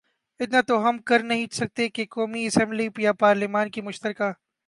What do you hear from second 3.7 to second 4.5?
کے مشترکہ